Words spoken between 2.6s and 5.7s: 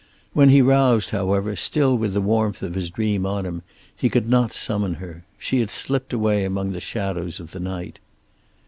of his dream on him, he could not summon her. She had